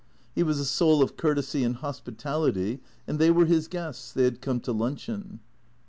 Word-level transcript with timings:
He 0.33 0.41
was 0.41 0.57
the 0.57 0.65
soul 0.65 1.03
of 1.03 1.15
courtesy 1.15 1.63
and 1.63 1.75
hospitality, 1.75 2.79
and 3.05 3.19
they 3.19 3.29
were 3.29 3.45
his 3.45 3.67
guests; 3.67 4.11
they 4.11 4.23
had 4.23 4.41
come 4.41 4.59
to 4.61 4.71
luncheon. 4.71 5.41